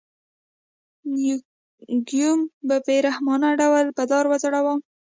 [2.07, 4.73] ګیوم یې په بې رحمانه ډول په دار وځړاوه.